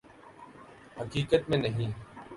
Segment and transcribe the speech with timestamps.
[0.97, 1.91] حقیقت میں نہیں